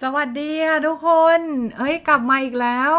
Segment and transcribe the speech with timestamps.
[0.00, 1.40] สวัสดีค่ะทุกคน
[1.78, 2.94] เอ้ยกลับมาอีกแล้ว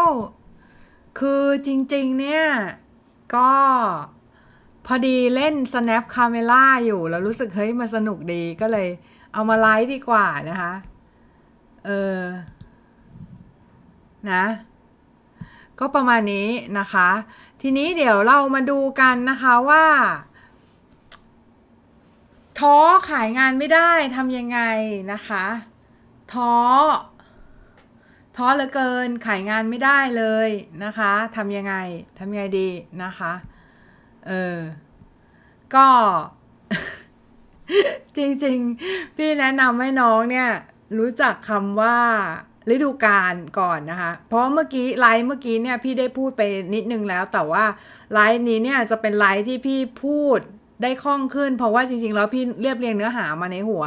[1.18, 2.44] คือจริงๆเนี่ย
[3.34, 3.52] ก็
[4.86, 8.88] พอดีเล่น snap camera อยู่ แล้วรู้สึกเฮ้ยมันสนุกดีก็เลย
[9.32, 10.72] เอามาไลฟ์ดีกว่านะคะ
[11.86, 12.20] เออ
[14.30, 14.44] นะ
[15.78, 17.08] ก็ประมาณนี้นะคะ
[17.62, 19.86] ทีนี้เดี๋ยวเรามาดูกันนะคะว่า
[22.58, 22.76] ท้อ
[23.08, 24.60] ขายงานไม่ได้ทำยังไง
[25.14, 25.44] นะคะ
[26.32, 26.52] ท้อ
[28.36, 30.50] ท้อเหลือเกินขายงานไม่ได้เลย
[30.84, 31.74] นะคะทำยังไง
[32.18, 32.68] ทำยังไงดี
[33.02, 33.32] นะคะ
[34.26, 34.58] เออ
[35.74, 35.88] ก็
[38.16, 40.48] จริงๆ พี่แนะนำให้น้องเนี่ย
[40.98, 41.98] รู้จักคำว่า
[42.72, 46.42] ฤดูกาลก่อนนะคะ เพราะเมื่อกี้ไลฟ์เมื่อกี้เนี่ยพี่ได้พูดไป
[46.74, 47.64] นิดนึงแล้ว แต่ว่า
[48.12, 50.38] ไลฟ์นี้เนี่ยจะเป็นไลฟ์ที่พี่พูด
[50.82, 53.84] ได้คล่องขึ้น เพราะว่าจริงๆ แล้วพี่เรียบเรียงเนื้อหามาในหัว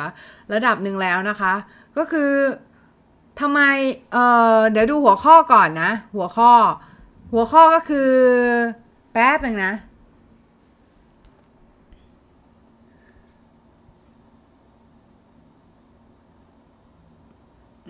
[0.53, 1.53] ระดับหนึ่งแล้วนะคะ
[1.99, 2.31] ก็คือ
[3.39, 3.59] ทำไม
[4.11, 4.17] เอ
[4.55, 6.51] อเดี๋ยวดูหัวข้อก่อนนะ หัวข้อ
[7.33, 8.09] หัวข้อก็คือ
[9.13, 9.73] แป๊บหนึ่งนะ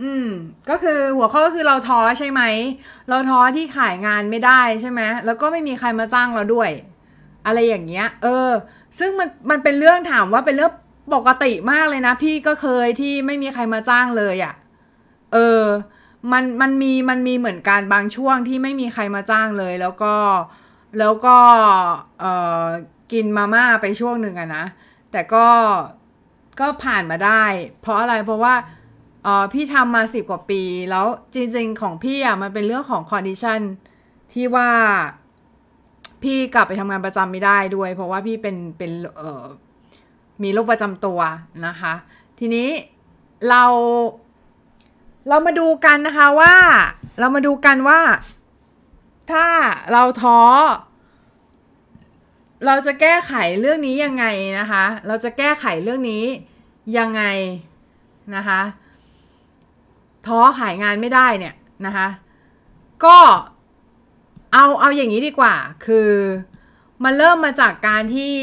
[0.02, 0.26] อืม
[0.70, 2.42] ก็คือหัวข้อก็คือเราท้อใช่ไหม
[3.10, 6.70] เราท้อที่ขายงานไม่ได้ใช่ไหมแล้วก็ไม่มีใครมาจ้างเราด้วย
[7.46, 8.50] อะไรอย่างเงี้ย เออ
[9.00, 10.72] ซึ่งมันมันเป็นเรื่องถามว่าเป็นเรื่อง
[11.16, 14.54] ปกติมากเลยนะ พี่ก็เคยที่ไม่มีใครมาจ้างเลยอะ่ะ
[15.34, 15.64] เออ
[16.32, 20.16] มันมันมีมันมีเหมือนกันบางช่วงที่ไม่มีใครมาจ้างเลย แล้วก็
[21.00, 21.38] แล้วก็
[22.20, 22.26] เอ
[22.64, 22.66] อ
[23.12, 24.66] กินมาม่าไปช่วงหนึ่งอะนะ
[25.12, 25.48] แต่ก็
[26.60, 27.44] ก็ผ่านมาได้
[27.82, 28.56] เพราะอะไรเพราะว่า
[29.24, 33.60] เออพี่ทำมาสิบกว่าปี แล้วจริง ๆ ของพี่อะมันเป็นเรื่องของ condition
[34.34, 34.70] ที่ว่า
[36.24, 39.46] พี่กลับไปทำงานประจำไม่ได้ด้วย เพราะว่าพี่เป็นเป็นเออ
[40.44, 41.20] มีโรคประจำตัว
[41.68, 41.94] นะคะ
[42.40, 42.70] ทีนี้
[43.50, 43.64] เรา
[45.30, 46.56] เรามาดูกันนะคะว่า
[47.20, 48.00] เรามาดูกันว่า
[49.32, 49.46] ถ้า
[49.92, 50.40] เราท้อ
[52.66, 54.26] เราจะแก้ไขเรื่องนี้ยังไง
[54.60, 56.24] นะคะ เราจะแก้ไขเรื่องนี้
[56.98, 57.24] ยังไง
[58.36, 58.62] นะคะ
[60.28, 61.56] ท้อขายงานไม่ได้เนี่ย
[61.86, 62.08] นะคะ
[63.06, 63.18] ก็
[64.54, 65.56] เอาเอาอย่างนี้ดีกว่า
[65.86, 66.10] คือ
[67.04, 68.36] มันเริ่มมาจากการที่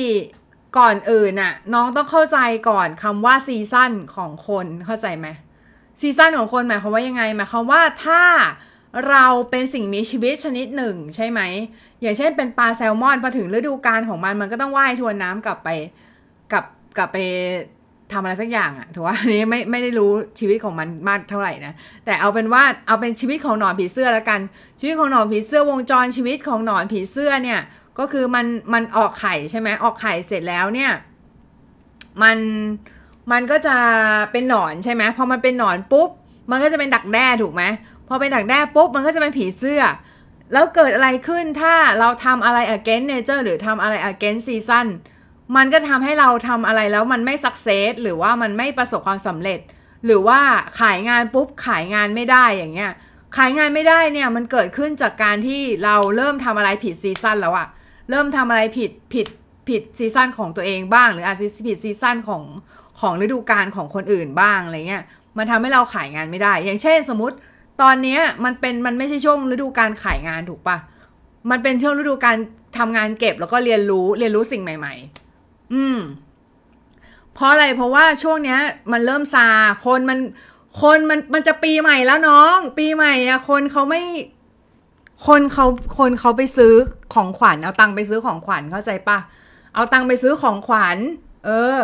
[0.78, 2.38] ก่อนอื่นน่ะ น้องต้องเข้าใจ
[2.68, 5.26] ก่อนคำว่าซีซั่นของคนเข้าใจไหม
[6.00, 8.22] ซีซั่นของคนหมายความว่ายังไงหมายความว่าถ้า
[9.08, 11.40] เราเป็นสิ่งมีชีวิตชนิดหนึ่งใช่ไหม
[12.02, 15.68] อย่างเช่นเป็นปลาแซลมอนพอถึงฤดูกาลของมันมันก็ต้องว่ายทวนน้ำกลับไป
[16.52, 16.64] กลับ
[16.96, 17.18] กลับไป
[18.12, 21.72] ทำอะไรสักอย่างอะถือว่าอันนี้ไม่ไม่ได้รู้ชีวิตของมันมากเท่าไหร่นะ
[22.04, 24.40] แต่เอาเป็นว่าเอาเป็นชีวิตของหนอนผีเสื้อแล้วกัน
[24.80, 27.60] ชีวิตของหนอนผีเสื้อวงจรชีวิตของหนอนผีเสื้อเนี่ย
[27.98, 30.92] ก็คือมันมันออกไข่ใช่ไหมออกไข่เสร็จแล้วเนี่ย
[32.22, 32.38] มัน
[33.32, 33.76] มันก็จะ
[34.32, 36.08] เป็นหนอนใช่ไหมพอมันเป็นหนอนปุ๊บ
[36.50, 37.62] มันก็จะเป็นดักแด้ถูกไหม
[38.08, 39.82] พอเป็นดักแด้ปุ๊บมันก็จะเป็นผีเสื้อ
[40.52, 44.86] แล้วเกิดอะไรขึ้นถ้าเราทำอะไร against nature หรือทำอะไร against season
[45.56, 49.60] มันก็ทำให้เราทำอะไรแล้วมันไม่ success หรือว่ามันไม่ประสบความสำเร็จ
[50.04, 50.40] หรือว่า
[50.80, 52.92] ขายงานปุ๊บขายงานไม่ได้อย่างเงี้ย
[53.36, 57.68] ขายงานไม่ได้เนี่ยมันเกิดขึ้นจากการที่เราเริ่มทำอะไรผิดซีซั่นแล้วอะ
[58.10, 59.26] เริ่มทำอะไรผิดผิด
[59.68, 62.42] ผิดซีซั่นของตัวเองบ้าง หรืออาจจะผิดซีซั่นของ
[63.00, 65.04] ของฤดูกาลของคนอื่นบ้างอะไรเงี้ย
[65.38, 67.36] มันทำให้เราขายงานไม่ได้ อย่างเช่นสมมติ
[67.82, 70.76] ตอนนี้มันเป็นมันไม่ใช่ช่วงฤดูการขายงานถูกปะ
[71.50, 72.36] มันเป็นช่วงฤดูการ
[72.78, 74.94] ทำงานเก็บแล้วก็เรียนรู้เรียนรู้สิ่งใหม่
[75.34, 75.98] ๆ อืม
[77.34, 78.60] เพราะอะไรเพราะว่าช่วงเนี้ย
[78.92, 79.48] มันเริ่มซา
[79.84, 80.18] คนมัน
[80.80, 84.02] คนมันมันจะปีใหม่แล้วน้อง ปีใหม่อะคนเขาไม่
[85.26, 85.66] คนเขา
[85.98, 86.72] คนเขาไปซื้อ
[87.14, 89.18] ของขวัญเอาตังค์ไปซื้อของขวัญเข้าใจปะ
[89.74, 90.98] เอาตังค์ไปซื้อของขวัญ
[91.46, 91.78] เออ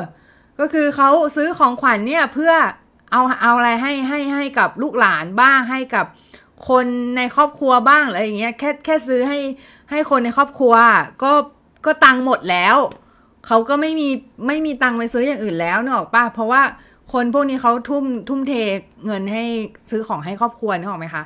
[0.61, 2.53] ก็คือเขาซื้อของขวัญเนี่ยเพื่อ
[3.13, 6.07] เอาเอาอะไรให้ให้ให้กับลูกหลานบ้างให้กับ
[6.69, 9.39] คนในครอบครัวบ้างอะไรอย่างเงี้ยแค่แค่ซื้อให้
[9.91, 10.75] ให้คนในครอบครัว
[11.23, 11.33] ก็
[11.87, 12.77] ก็ตังค์หมดแล้ว
[13.47, 14.09] เขาก็ไม่มี
[14.47, 16.63] ไม่มีตังค์ไปซื้ออย่างอื่นแล้วเนอะป้าเพราะว่า
[17.13, 18.53] คนพวกนี้เขาทุ่มทุ่มเท
[19.07, 19.45] เงินให้
[19.91, 21.23] ซื้อของให้ครอบครัวนึกออกไหมคะ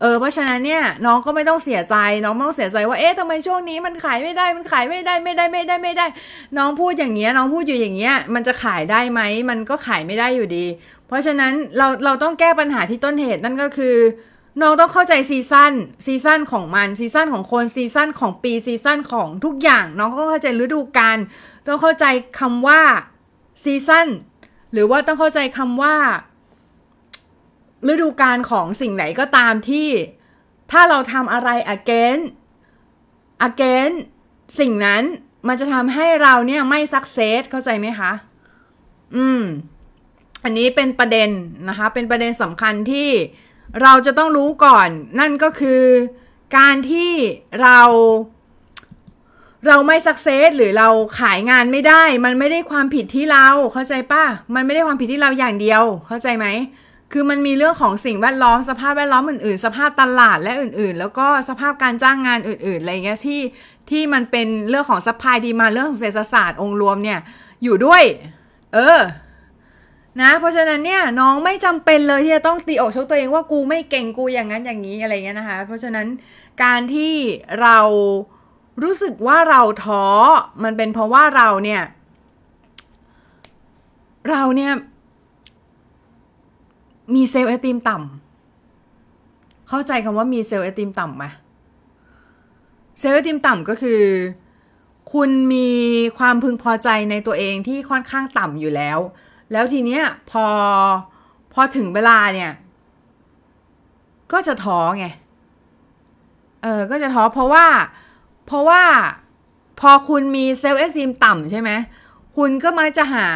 [0.00, 6.06] เออเพราะฉะนั้นเนี่ยน้องก็ไม่ต้องเสียใจ น้องไม่ต้องเสียใจว่าเอ๊ะทำไมช่วงนี้มันขายไม่ได้มันขายไม่ได้ไม่ได้ไม่ได้ไม่ได้
[6.56, 10.66] น้องพูดอย่างเงี้ยน้องพูดอยู่อย่างเงี้ยมันจะขายได้ไหมมันก็ขายไม่ได้อยู่ดี
[11.06, 13.96] เพราะฉะนั้นเราเราต้องแก้ปัญหาที่ต้นเหตุนั่นก็คือ
[14.62, 15.72] น้องต้องเข้าใจ season
[16.06, 21.18] season ของมัน season ของคน season ของปี season ของทุกอย่าง น้องต้องเข้าใจฤดูกาล
[21.66, 22.04] ต้องเข้าใจ
[22.40, 22.80] คำว่า
[23.64, 24.08] season
[24.72, 25.94] หรือว่าต้องเข้าใจคำว่า
[27.88, 29.88] ฤดูกาลของสิ่งไหนก็ตามที่
[30.70, 32.26] ถ้าเราทำอะไร against
[33.48, 33.98] against
[34.60, 35.02] สิ่งนั้น
[35.48, 38.12] มันจะทำให้เราเนี่ยไม่ success เข้าใจไหมคะ
[39.16, 39.42] อืม
[40.44, 41.30] อันนี้เป็นประเด็น
[41.68, 43.10] นะคะ เป็นประเด็นสำคัญที่
[43.82, 44.88] เราจะต้องรู้ก่อน
[45.20, 45.82] นั่นก็คือ
[46.56, 47.12] การที่
[47.62, 47.80] เรา
[49.66, 50.88] เราไม่สักเซสหรือเรา
[51.20, 54.24] ขายงานไม่ได้ มันไม่ได้ความผิดที่เราเข้าใจป่ะ
[54.54, 56.46] มันไม่ได้ความผิดที่เราอย่างเดียว เข้าใจไหม
[57.12, 63.40] คือมันมีเรื่องของสิ่งแวดล้อมสภาพแวดล้อมอื่นๆ สภาพตลาดและอื่นๆ แล้วก็สภาพการจ้างงานอื่นๆอะไรเงี้ยที่
[63.90, 67.18] ที่มันเป็นเรื่องของสปายดีมาเรื่องของเศรษฐศาสตร์องค์รวมเนี่ย
[67.64, 68.02] อยู่ด้วย
[68.74, 68.98] เออ
[70.20, 76.06] นะ เพราะฉะนั้นเนี่ยน้องไม่จำเป็นเลยที่จะต้องตีอกชกตัวเองว่ากูไม่เก่งกูอย่างนั้นอย่างนี้อะไรเงี้ยนะคะ เพราะฉะนั้น
[76.62, 77.14] การที่
[77.62, 77.78] เรา
[78.82, 80.04] รู้สึกว่าเราท้อ
[80.64, 81.82] มันเป็นเพราะว่าเราเนี่ย
[84.30, 84.72] เราเนี่ย
[87.14, 91.24] มีเซลล์เอติมต่ำเข้าใจคำว่ามีเซลล์เอติมต่ำไหม
[92.98, 94.02] เซลล์เอติมต่ำก็คือ
[95.12, 95.68] คุณมี
[96.18, 98.98] ความพึงพอใจในตัวเองที่ค่อนข้างต่ำอยู่แล้ว
[99.52, 100.44] แล้วทีเนี้ยพอ
[101.52, 102.52] พอถึงเวลาเนี่ย
[104.32, 105.06] ก็จะท้อไง
[106.62, 107.66] เออก็จะท้อเพราะว่า
[108.46, 108.82] เพราะว่า
[109.80, 111.70] พอคุณมีเซลล์เอสซีมต่ำใช่ไหม
[112.36, 113.28] คุณก็มักจะหา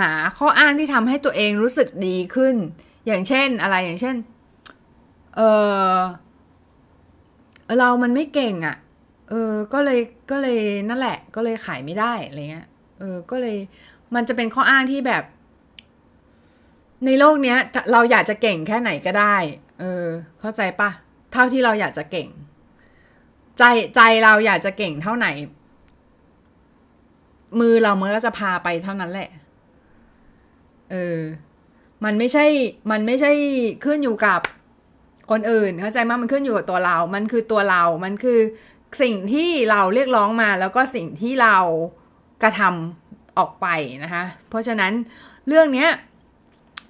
[0.00, 2.54] หาข้ออ้างที่ทำให้ตัวเองรู้สึกดีขึ้น
[3.08, 4.16] อย่างเช่นอะไรอย่างเช่น
[5.36, 5.40] เอ
[5.94, 5.98] อ
[7.78, 8.76] เรามันไม่เก่งอะ่ะ
[9.30, 10.00] เออ ก็เลย
[10.30, 12.66] ก็เลยนั่นแหละ ก็เลยขายไม่ได้อะไรเงี้ย
[12.98, 13.56] เออ ก็เลย
[14.14, 15.24] มันจะเป็นข้ออ้างที่แบบ
[17.04, 17.58] ในโลกเนี้ย
[17.92, 19.36] เราอยากจะเก่งแค่ไหนก็ได้
[19.80, 20.04] เออ
[20.40, 20.90] เข้าใจปะ
[21.32, 22.28] เท่าที่เราอยากจะเก่ง
[23.58, 23.62] ใจ
[23.96, 25.26] ใจเราอยากจะเก่งเท่าไหน
[27.60, 29.30] มือเราเมื่อจะพาไปเท่านั้นแหละ
[30.90, 31.18] เออ
[32.04, 32.44] มันไม่ใช่
[32.90, 33.32] มันไม่ใช่
[33.84, 34.40] ขึ้นอยู่กับ
[35.30, 38.38] คนอื่นเข้าใจไหมมันขึ้นอยู่กับตัวเรา มันคือตัวเรา มันคือ
[39.02, 41.56] สิ่งที่เราเรียกร้องมาแล้วก็สิ่งที่เรา
[42.42, 43.66] กระทำออกไป
[44.04, 44.92] นะคะ เพราะฉะนั้น
[45.48, 45.90] เรื่องเนี้ย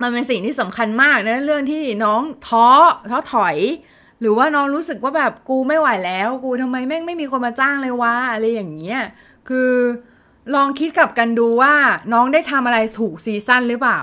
[0.02, 2.66] มันเป็นสิ่งที่สำคัญมากนะเรื่องที่น้องท้อ
[3.10, 3.56] ท้อถอย
[4.20, 9.00] หรือว่าน้องรู้สึกว่าแบบกูไม่ไหวแล้ว กูทำไมแม่งไม่มีคนมาจ้างเลยวะอะไรอย่างเงี้ย
[9.48, 9.70] คือ
[10.54, 11.74] ลองคิดกลับกันดูว่า
[12.12, 14.00] น้องได้ทำอะไรถูกซีซั่นหรือเปล่า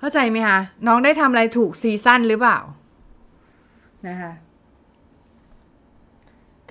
[0.00, 2.58] เข้าใจไหมคะ น้องได้ทำอะไรถูกซีซั่นหรือเปล่า
[4.08, 4.32] นะคะ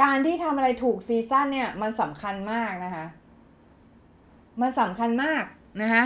[0.01, 3.05] การที่ทำอะไรถูกซีซั่นเนี่ย มันสำคัญมากนะคะ
[4.61, 5.43] มันสำคัญมาก
[5.81, 6.03] นะคะ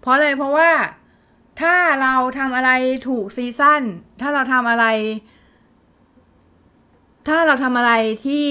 [0.00, 0.70] เพราะเลยเพราะว่า
[1.60, 2.70] ถ้าเราทำอะไร
[3.08, 3.82] ถูกซีซั่น
[4.20, 4.86] ถ้าเราทำอะไร
[7.28, 7.92] ถ้าเราทำอะไร
[8.26, 8.48] ที่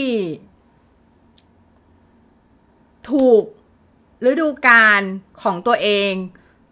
[3.11, 3.43] ถูก
[4.29, 5.01] ฤดูกาล
[5.41, 6.13] ของตัวเอง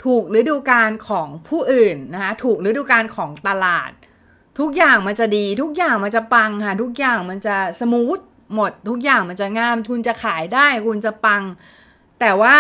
[0.06, 3.92] ถูกฤดูกาลของผู้อื่นนะคะถูกฤดูกาลของตลาด
[4.60, 8.20] ทุกอย่างมันจะดีทุกอย่างมันจะปังค่ะทุกอย่างมันจะสมูท
[8.56, 11.44] หมด ทุกอย่างมันจะงามทุนจะขายได้คุณจะปัง
[12.20, 12.58] แต่ว่า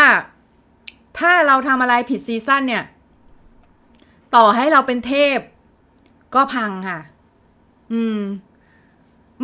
[1.19, 2.84] ถ้าเราทำอะไรผิดซีซั่นเนี่ย
[4.36, 5.40] ต่อให้เราเป็นเทพ
[6.36, 7.00] ก็พังค่ะ
[7.94, 8.19] อืม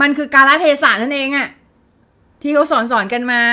[0.02, 1.50] มันคือการละเทศะนั่นเองอะ
[2.42, 3.44] ที่เขาสอนสอนกันมา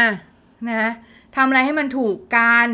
[0.69, 0.93] นะ
[1.37, 2.69] ทำอะไรให้มันถูกการ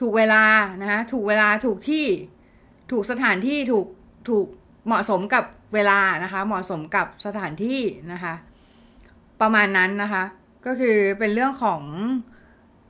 [0.00, 0.44] ถูกเวลา
[0.82, 2.06] นะถูกเวลาถูกที่
[2.90, 3.86] ถูกสถานที่ถูก
[4.28, 4.46] ถูก
[4.86, 7.80] เหมาะสมกับเวลานะคะเหมาะสมกับสถานที่
[8.12, 8.34] นะคะ
[9.40, 10.24] ประมาณนั้นนะคะ
[10.66, 11.82] ก็คือเป็นเรื่องของ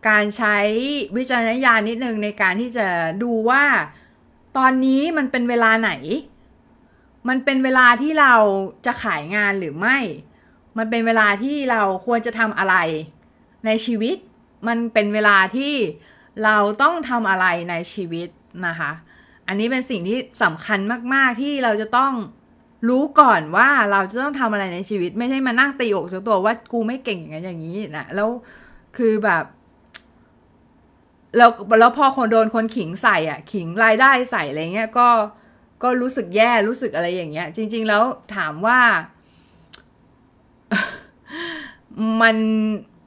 [0.09, 0.59] การใช้
[1.17, 2.89] วิจารณญาณนิดนึงในการที่จะ
[3.23, 3.65] ดูว่า
[4.57, 5.93] ตอนนี้มันเป็นเวลาไหน
[7.29, 8.35] มันเป็นเวลาที่เรา
[8.87, 9.99] จะขายงานหรือไม่
[10.79, 12.77] มันเป็นเวลาที่เราควรจะทำอะไร
[13.67, 14.17] ในชีวิต
[14.69, 15.75] มันเป็นเวลาที่
[16.45, 18.29] เราต้องทำอะไรในชีวิต
[18.67, 18.91] นะคะ
[19.49, 20.79] อันนี้เป็นสิ่งที่สำคัญ
[21.15, 22.13] มาก ๆ ที่เราจะต้อง
[22.89, 28.29] รู้ก่อนว่าเราจะต้องทำอะไรในชีวิต ไม่ใช่มานั่งตีอกตัวว่ากูไม่เก่งอย่างนี้อย่างนี้นะแล้ว
[28.97, 29.45] คือแบบ
[31.37, 35.09] แล้วแล้วพอคนโดนคนขิงใส่อะ ขิงรายได้ใส่อะไรเงี้ยก็
[35.83, 38.03] ก็รู้สึกแย่รู้สึกอะไรอย่างเงี้ย จริง ๆ แล้ว
[38.37, 38.81] ถามว่า
[42.21, 42.37] มัน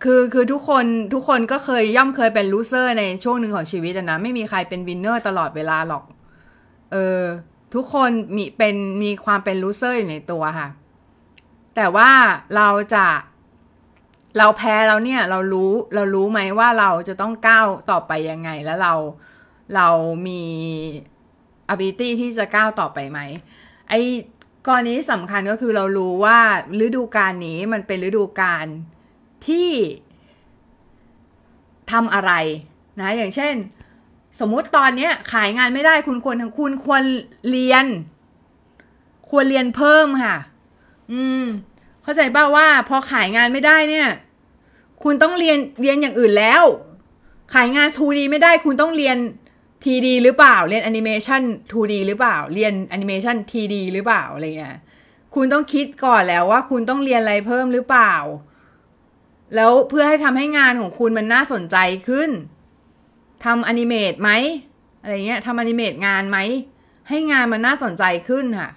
[0.04, 6.04] คือคือทุกคนทุกคนก็เคยย่อมเคยเป็น loser ในช่วงหนึ่งของชีวิตนะ ไม่มีใครเป็น winner ตลอดเวลาหรอก
[6.92, 7.22] เออ
[7.74, 10.70] ทุกคนมีเป็นมีความเป็น loser อยู่ในตัวค่ะ
[11.76, 12.10] แต่ว่า
[12.56, 13.06] เราจะ
[14.38, 18.94] เราแพ้แล้วเนี่ย เรารู้เรารู้ไหมว่าเราจะต้องก้าวต่อไปยังไง แล้วเรา
[19.76, 19.88] เรา
[20.28, 20.44] มี
[21.74, 23.20] ability ที่จะก้าวต่อไปไหม
[23.90, 24.02] ไอ้
[24.68, 26.38] กรณีสำคัญก็คือเรารู้ว่า
[26.86, 28.68] ฤดูกาลนี้มันเป็นฤดูกาล
[29.48, 29.70] ที่
[31.92, 32.32] ทำอะไร
[33.02, 33.56] นะอย่างเช่น
[34.40, 37.04] สมมุติตอนนี้ขายงานไม่ได้คุณควรคุณควร
[37.50, 37.86] เรียน
[39.30, 40.36] ควรเรียนเพิ่มค่ะ
[41.12, 41.44] อืม
[42.04, 44.08] เข้าใจป่าว่า พอขายงานไม่ได้เนี่ย
[45.04, 46.64] คุณต้องเรียนเรียนอย่างอื่นแล้ว
[47.54, 49.18] ขายงาน 2D ไม่ได้คุณต้องเรียน
[49.84, 54.78] TD หรือเปล่า เรียนแอนิเมชัน 2D หรือเปล่า เรียนแอนิเมชัน TD หรือเปล่าอะไรเงี้ย
[55.36, 58.14] คุณต้องคิดก่อนแล้วว่า คุณต้องเรียนอะไรเพิ่มหรือเปล่า
[59.56, 61.78] แล้วเพื่อให้ทำให้งานของคุณมันน่าสนใจ
[62.08, 62.30] ขึ้น
[63.46, 64.30] ทำอนิเมตไหม
[65.02, 66.38] อะไรเงี้ยทำอนิเมตงานไหม
[67.10, 68.70] ให้งานมันน่าสนใจขึ้นค่ะ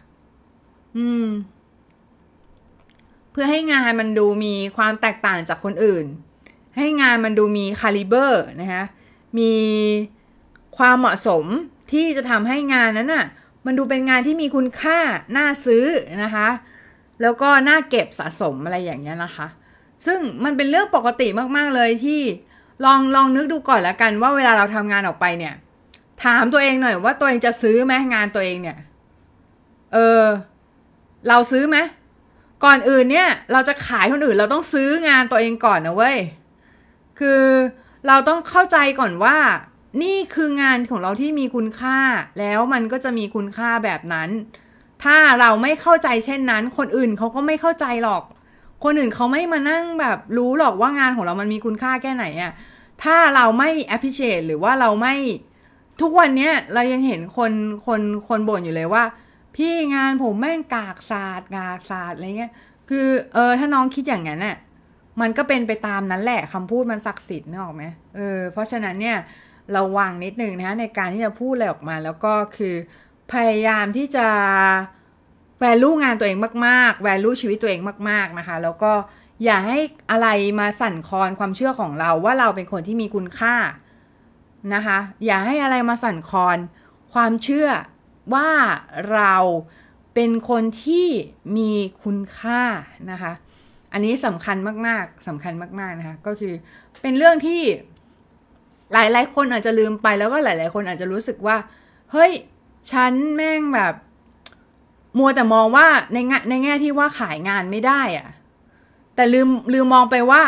[0.97, 1.27] อืม
[3.31, 6.05] เพื่อให้งานมันดูมีความแตกต่างจากคนอื่น
[6.77, 8.85] ให้งานมันดูมีคาลิเบอร์นะคะ
[9.39, 9.53] มี
[10.79, 11.45] ความเหมาะสม
[11.93, 13.27] ที่จะทำให้งานนั้นน่ะ
[13.67, 14.99] มันดูเป็นงานที่มีคุณค่า
[15.37, 15.85] น่าซื้อ
[16.25, 16.49] นะคะ
[17.23, 19.47] แล้วก็น่าเก็บสะสมอะไรอย่างเงี้ยนะคะ
[20.07, 22.21] ซึ่งมันเป็นเรื่องปกติมากๆเลยที่
[22.85, 25.55] ลองลองนึกดูก่อนล้วกันว่าเวลาเราทำงานออกไปเนี่ย
[26.25, 28.79] ถามตัวเองหน่อยว่าตัวเองจะซื้อไหมงานตัวเองเนี่ย
[29.93, 30.23] เออ
[31.29, 31.77] เราซื้อไหม
[32.65, 36.17] ก่อนอื่นเนี่ย เราจะขายคนอื่นเราต้องซื้องานตัวเองก่อนนะเว้ย
[37.19, 37.43] คือ
[38.09, 39.37] เราต้องเข้าใจก่อนว่า
[40.03, 41.99] นี่คืองานของเราที่มีคุณค่า
[42.39, 44.29] แล้วมันก็จะมีคุณค่าแบบนั้น
[45.05, 48.23] ถ้าเราไม่เข้าใจเช่นนั้น คนอื่นเขาก็ไม่เข้าใจหรอก
[48.85, 52.53] คนอื่นเขาไม่มานั่งแบบรู้หรอกว่างานของเรามันมีคุณค่าแค่ไหนอะ
[53.03, 55.15] ถ้าเราไม่ appreciate หรือว่าเราไม่
[56.01, 57.53] ทุกวันเนี้ยเรายังเห็นคน
[57.87, 59.05] คนคนบ่นอยู่เลยว่า
[59.57, 62.53] พี่งานผมแม่งกากศาสตร์กากศาสตร์อะไรเงี้ย
[62.89, 64.57] คือเออถ้าน้องคิดอย่างนั้นน่ะ
[65.21, 67.85] มันก็เป็นไปตามนั้นแหละคำพูดมันศักดิ์สิทธิ์นึกออกไหม
[68.17, 69.17] เออเพราะฉะนั้นเนี่ย
[69.75, 72.75] ราวางนิดนึงนะในการที่จะพูดอะไรออกมา แล้วก็คือ
[73.33, 74.27] พยายามที่จะ
[75.63, 78.93] value งานตัวเองมากๆ value ชีวิตตัวเองมาก ๆนะคะ แล้วก็
[79.45, 79.79] อย่าให้
[80.11, 80.29] อะไร
[80.61, 83.57] มาสั่นคลอนความเชื่อของเราว่าเราเป็นคนที่มีคุณค่า
[84.75, 86.59] นะคะ อย่าให้อะไรมาสั่นคลอน
[87.13, 87.69] ความเชื่อ
[88.35, 88.51] ว่า
[89.13, 89.37] เรา
[90.15, 91.07] เป็นคนที่
[91.57, 92.63] มีคุณค่า
[93.11, 93.33] นะคะ
[93.93, 94.57] อันนี้สำคัญ
[94.87, 96.55] มากๆสำคัญมากๆนะคะ ก็คือ
[97.01, 97.63] เป็นเรื่องที่
[98.93, 101.57] หลายๆคนอาจจะลืมไปแล้วก็หลาย ๆ คนอาจจะรู้สึกว่า
[102.13, 102.33] เฮ้ย
[102.93, 103.95] ฉันแม่งแบบ
[105.19, 108.29] มัวแต่มองว่าในงในแง่ที่ว่าขายงานไม่ได้อะ
[109.15, 110.43] แต่ลืมลืมมองไปว่า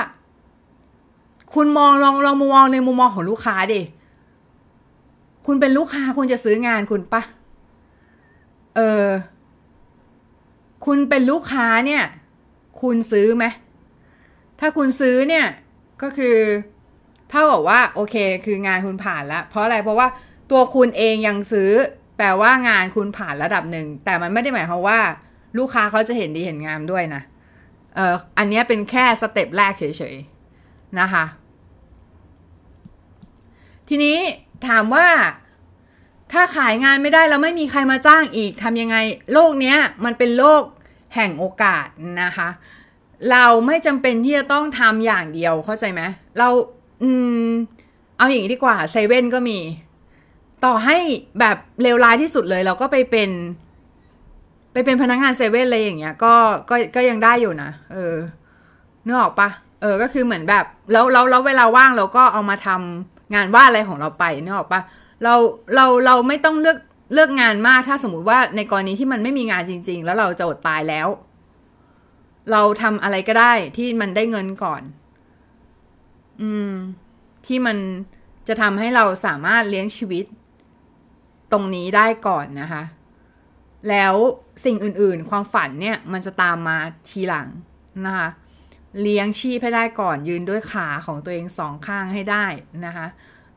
[1.55, 3.81] คุณมองลองลองมุมมองในมุมมองของลูกค้าดิ
[5.47, 7.23] คุณเป็นลูกค้าคุณจะซื้องานคุณปะ
[8.77, 9.07] เออ
[10.87, 12.03] คุณเป็นลูกค้าเนี่ย
[12.83, 13.45] คุณซื้อไหม
[14.61, 15.47] ถ้าคุณซื้อเนี่ย
[16.03, 16.37] ก็คือ
[17.31, 20.09] ถ้าบอกว่า โอเค คืองานคุณผ่านแล้วเพราะอะไรเพราะว่า
[20.51, 21.71] ตัวคุณเองยังซื้อ
[22.17, 25.01] แปลว่างานคุณผ่านระดับหนึ่ง แต่มันไม่ได้หมายความว่า
[25.59, 27.23] ลูกค้าเขาจะเห็นดีเห็นงามด้วยนะ
[27.95, 31.25] เอออันนี้เป็นแค่สเต็ปแรกเฉยๆ นะคะ
[33.89, 34.17] ทีนี้
[34.69, 35.07] ถามว่า
[36.33, 38.97] ถ้าขายงานไม่ได้แล้วไม่มีใครมาจ้างอีกทำยังไง
[39.33, 40.63] โลกนี้มันเป็นโลก
[41.15, 41.87] แห่งโอกาส
[42.23, 42.49] นะคะ
[43.31, 46.03] เราไม่จำเป็นที่จะต้องทำอย่างเดียวเข้าใจไหม
[46.39, 46.49] เรา
[47.03, 47.11] อื
[47.47, 47.49] ม
[48.19, 49.59] เอาอย่างนี้ดีกว่าเซเว่นก็มี
[50.65, 50.99] ต่อให้
[51.41, 53.31] แบบเลวร้ายที่สุดเลยเราก็ไปเป็น
[54.73, 56.35] ไปเป็นพนักงานเซเว่นเลยอย่างเงี้ยก็
[56.71, 58.15] ก็ก็ยังได้อยู่นะเออ
[59.05, 59.49] นึกออกปะ
[59.81, 64.81] เออก็คือเหมือนแบบ แล้วแล้วแล้วเวลาว่างเราก็เอามาทำงานว่าอะไรของเราไปนึกออกปะ
[65.25, 65.35] เรา
[65.75, 66.79] เราเราไม่ต้องเลือก
[67.15, 71.09] เลือกงานมากถ้าสมมุติว่าในกรณีที่มันไม่มีงานจริง ๆ แล้วเราจะอดตายแล้ว
[72.53, 74.83] เราทำอะไรก็ได้ที่มันได้เงินก่อน
[76.43, 76.73] อืม
[77.47, 77.77] ที่มัน
[78.49, 80.25] จะทำให้เราสามารถเลี้ยงชีวิต
[81.53, 82.83] ตรงนี้ได้ก่อนนะคะ
[83.91, 84.15] แล้ว
[84.65, 87.49] สิ่งอื่นๆ ความฝันเนี่ยมันจะตามมาทีหลัง
[88.07, 88.29] นะคะ
[89.01, 92.47] เลี้ยงชีพให้ได้ก่อนยืนด้วยขาของตัวเองสองข้างให้ได้
[92.87, 93.07] นะคะ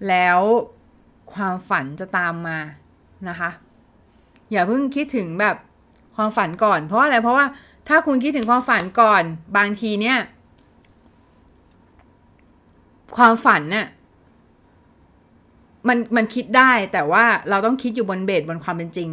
[0.10, 0.40] แล้ว
[1.34, 2.60] ความฝันจะตามมา
[3.30, 3.50] นะคะ
[4.52, 5.56] อย่าเพิ่งคิดถึงแบบ
[6.16, 7.46] ความฝันก่อน เพราะอะไรเพราะว่า
[7.88, 9.24] ถ้าคุณคิดถึงความฝันก่อน
[9.58, 10.18] บางทีเนี่ย
[13.18, 13.88] ความฝันเนี่ย
[15.88, 19.10] มันมันคิดได้แต่ว่าเราต้องคิดอยู่บนเบสบนความเป็นจริง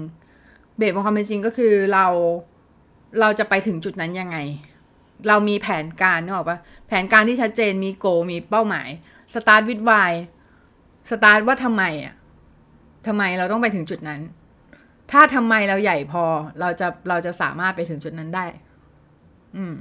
[0.79, 2.07] เบสบนความเป็นจริงก็คือเรา
[3.21, 4.39] เราจะไปถึงจุดนั้นยังไง
[5.29, 8.89] เรามีแผนการนึกออกปะแผนการที่ชัดเจนมีโก มีเป้าหมาย
[9.33, 10.11] start with why
[11.11, 12.15] สตาร์ทว่าทำไมอะ
[13.07, 14.21] ทำไมเราต้องไปถึงจุดนั้น
[15.11, 16.25] ถ้าทำไมเราใหญ่พอ
[16.61, 18.47] เราจะเราจะสามารถไปถึงจุดนั้นได้
[19.57, 19.77] อืม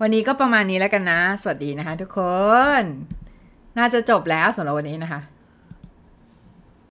[0.00, 2.20] วันนี้ก็ประมาณนี้แล้วกันนะ สวัสดีนะคะทุกค
[2.80, 2.82] น
[3.78, 5.20] น่าจะจบแล้วสำหรับวันนี้นะคะ